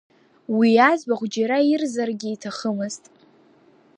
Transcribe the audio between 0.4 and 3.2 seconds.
Уи аӡбахә џьара ирзаргьы иҭахымызт.